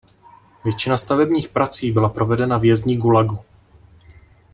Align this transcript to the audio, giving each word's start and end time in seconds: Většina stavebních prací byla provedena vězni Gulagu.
Většina 0.63 0.97
stavebních 0.97 1.49
prací 1.49 1.91
byla 1.91 2.09
provedena 2.09 2.57
vězni 2.57 2.97
Gulagu. 2.97 3.39